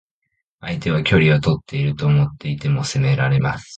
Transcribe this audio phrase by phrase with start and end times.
[0.61, 3.69] 相手は距離をとっていると思っていても攻められます。